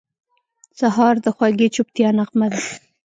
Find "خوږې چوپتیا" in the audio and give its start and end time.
1.35-2.09